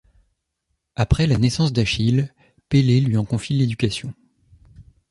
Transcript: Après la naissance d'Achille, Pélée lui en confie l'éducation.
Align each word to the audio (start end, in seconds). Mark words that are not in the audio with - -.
Après 0.95 1.27
la 1.27 1.37
naissance 1.37 1.73
d'Achille, 1.73 2.33
Pélée 2.69 3.01
lui 3.01 3.17
en 3.17 3.23
confie 3.23 3.53
l'éducation. 3.53 4.11